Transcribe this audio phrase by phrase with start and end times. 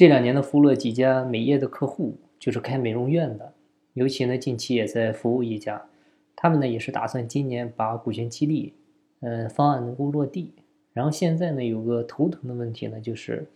[0.00, 3.52] 这两年呢，服务了几家美业的客户，就是开美容院的，
[3.92, 5.90] 尤其呢，近期也在服务一家，
[6.34, 8.72] 他们呢也是打算今年把股权激励，
[9.20, 10.54] 呃，方案能够落地。
[10.94, 13.46] 然后现在呢，有个头疼的问题呢，就是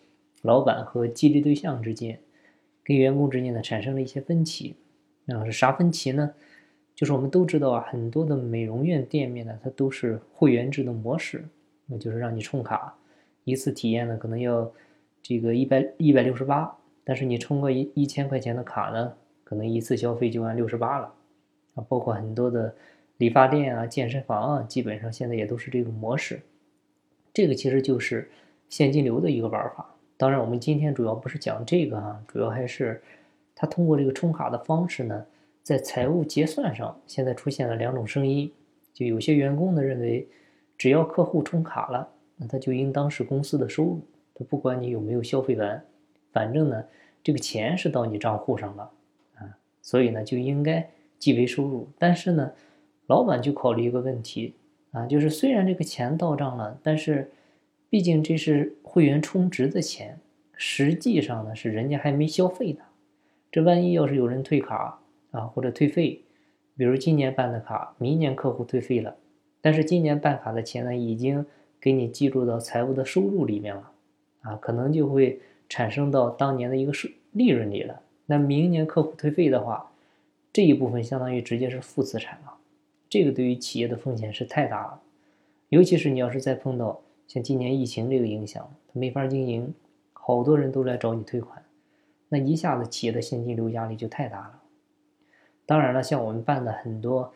[0.43, 2.19] 老板和激励对象之间，
[2.85, 4.77] 跟员工之间呢产生了一些分歧。
[5.29, 6.35] 啊，是啥分歧呢？
[6.95, 11.49] 就是我们都知道啊，很多的美容院店面呢，它都是会员制的模式，
[11.87, 12.95] 那就是让你充卡，
[13.45, 14.71] 一次体验呢可能要
[15.25, 21.11] 这个一百一百六十八，但是你充个一一千块钱的卡呢，可能一次消费就按六十八了。
[21.75, 22.73] 啊，包括很多的
[23.17, 26.43] 理发店啊、健身房啊，基本上现在也都是这个模式。
[27.33, 28.31] 这个其实就是
[28.69, 29.97] 现金流的一个玩法。
[30.19, 33.03] 当然，我们今天主要不是讲这个啊，主要还是
[33.55, 35.25] 他通过这个充卡的方式呢。
[35.63, 38.53] 在财务结算上，现在出现了两种声音，
[38.93, 40.29] 就有些员工呢认为，
[40.77, 42.07] 只要客户充卡了，
[42.37, 44.01] 那他就应当是公司的收入，
[44.35, 45.85] 他不管你有没有消费完，
[46.33, 46.85] 反正呢
[47.23, 48.91] 这个钱是到你账户上了
[49.37, 51.89] 啊，所以呢就应该记为收入。
[51.99, 52.53] 但是呢，
[53.07, 54.55] 老板就考虑一个问题
[54.93, 57.31] 啊，就是虽然这个钱到账了，但是
[57.89, 60.19] 毕竟这是会员充值的钱，
[60.55, 62.81] 实际上呢是人家还没消费呢，
[63.51, 65.01] 这万一要是有人退卡。
[65.35, 66.23] 啊，或者退费，
[66.77, 69.17] 比如今年办的卡，明年客户退费了，
[69.61, 71.45] 但是今年办卡的钱呢，已经
[71.81, 73.91] 给你记录到财务的收入里面了，
[74.45, 78.01] 啊，可能就会产生到当年的一个收利润里了。
[78.27, 79.91] 那明年客户退费的话，
[80.53, 82.55] 这一部分相当于直接是负资产了，
[83.09, 85.01] 这个对于企业的风险是太大了，
[85.71, 89.75] 尤其是你要是再碰到像今年疫情这个影响，没法经营，
[90.13, 91.63] 好多人都来找你退款，
[92.29, 94.61] 那一下子企业的现金流压力就太大了。
[95.67, 97.33] 当然了，像我们办的很多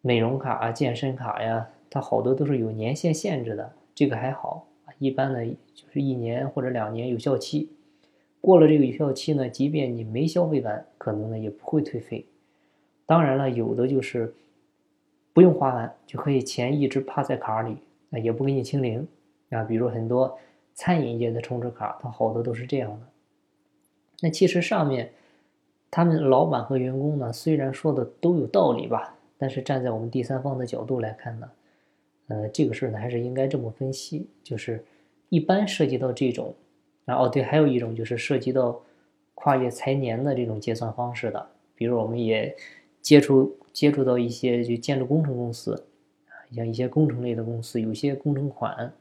[0.00, 4.66] 美容卡啊、健身卡呀，它好多都是有年限限制的，这个还好
[4.98, 5.44] 一般呢
[5.74, 7.70] 就是一年或者两年有效期。
[8.40, 12.26] 过了这个有效期呢，即便你没消费完，可能呢也不会退费。
[13.04, 14.34] 当然了，有的就是
[15.32, 17.76] 不用花完就可以钱一直趴在卡里，
[18.10, 19.06] 啊也不给你清零
[19.50, 19.64] 啊。
[19.64, 20.38] 比如很多
[20.74, 23.06] 餐饮业的充值卡，它好多都是这样的。
[24.20, 25.12] 那其实上面。
[25.88, 31.48] 他们老板和员工呢，虽然说的都有道理吧，但是站在我们第三方的角度来看呢，
[32.28, 34.84] 呃，这个事儿呢还是应该这么分析，就是
[35.28, 36.54] 一般涉及到这种，
[37.04, 38.80] 啊哦对，还有一种就是涉及到
[39.34, 42.54] 跨越财年的这种结算方式的，比如我们也
[43.00, 45.86] 接触接触到一些就建筑工程公司，
[46.52, 48.92] 像一些工程类的公司，有些工程款，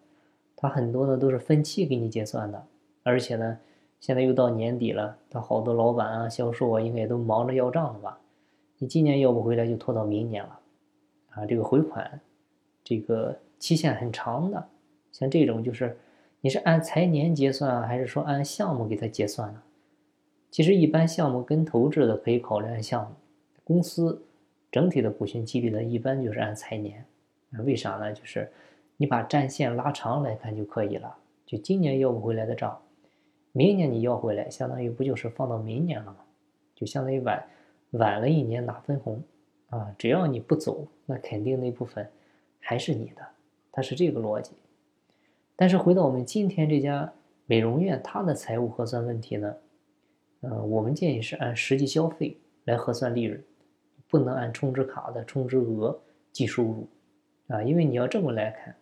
[0.56, 2.66] 它很多呢都是分期给你结算的，
[3.04, 3.58] 而且呢。
[4.02, 8.20] 现在又到年底了，他好多老板啊、销售啊，应该也都忙着要账了吧？
[8.78, 10.60] 你今年要不回来，就拖到明年了，
[11.32, 12.20] 啊，这个回款，
[12.86, 14.66] 这个期限很长的。
[15.12, 15.98] 像这种就是，
[16.40, 19.62] 你是按财年结算，还是说按项目给他结算呢？
[20.52, 23.16] 其实一般项目跟投制的可以考虑按项目，
[23.66, 24.24] 公司
[24.72, 27.04] 整体的股权激励呢，一般就是按财年。
[27.66, 28.14] 为啥呢？
[28.14, 28.50] 就是
[28.98, 31.16] 你把战线拉长来看就可以了。
[31.46, 32.80] 就今年要不回来的账。
[33.52, 36.18] 明年你要回来，相当于不就是放到明年了吗？
[36.76, 37.42] 就相当于晚
[37.92, 39.22] 晚了一年拿分红
[39.70, 39.96] 啊！
[39.98, 42.06] 只要你不走，那肯定那部分
[42.68, 43.22] 还是你的，
[43.72, 44.54] 它是这个逻辑。
[45.56, 47.14] 但是回到我们今天这家
[47.46, 49.56] 美容院，它的财务核算问题呢？
[50.42, 53.40] 呃，我们建议是按实际消费来核算利润，
[54.08, 56.88] 不能按充值卡的充值额计收入
[57.50, 57.62] 啊！
[57.62, 58.76] 因为你要这么来看，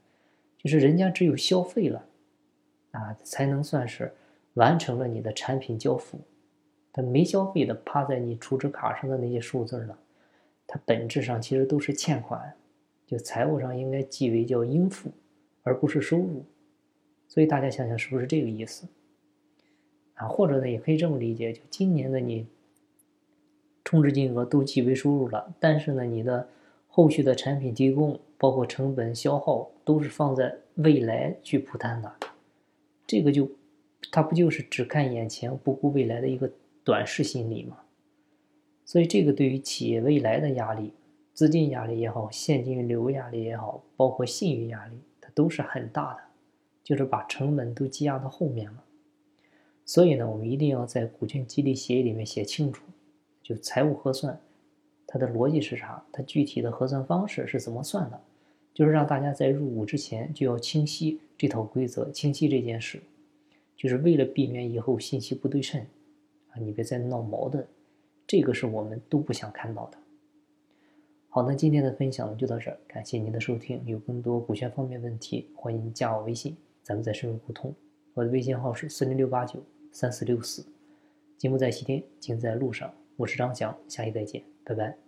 [0.58, 2.06] 就是人家只有消费了
[2.92, 4.14] 啊，才能算是。
[4.56, 6.20] 完成了你的产品交付，
[6.92, 9.98] 他没消费的趴在你储值卡上的那些数字呢，
[10.68, 12.54] 它本质上其实都是欠款，
[13.06, 15.12] 就财务上应该记为叫应付，
[15.64, 16.46] 而不是收入。
[17.28, 18.88] 所以大家想想是不是这个意思？
[20.16, 22.46] 啊，或者呢也可以这么理解，就今年的你
[23.84, 26.48] 充值金额都记为收入了，但是呢你的
[26.88, 32.14] 后续的产品提供，包括成本消耗，都是放在未来去铺摊的，
[33.08, 33.50] 这个就。
[34.12, 36.52] 他不就是只看眼前不顾未来的一个
[36.84, 37.80] 短视心理吗？
[38.86, 40.92] 所以这个对于企业未来的压力、
[41.34, 46.20] 资金压力也好，现金流压力也好，包括信誉压力，它都是很大的，
[46.84, 48.84] 就是把成本都积压到后面了。
[49.84, 52.84] 所以呢，我们一定要在股权激励协议里面写清楚，
[53.42, 54.40] 就财务核算
[55.08, 58.22] 它的逻辑是啥，它具体的核算方式是怎么算的，
[58.74, 63.02] 就是让大家在入股之前就要清晰这套规则，清晰这件事。
[63.76, 65.82] 就是为了避免以后信息不对称，
[66.52, 67.66] 啊，你别再闹矛盾，
[68.28, 69.98] 这个是我们都不想看到的。
[71.36, 73.82] 好，那今天的分享就到这儿，感谢您的收听。
[73.88, 77.74] 有更多股权方面问题，欢迎加我微信，咱们再深入沟通。
[78.14, 79.60] 我的微信号是四零六八九
[79.92, 80.64] 三四六四。
[81.36, 82.94] 金不在西天，金在路上。
[83.16, 85.03] 我是张翔，下期再见，拜拜。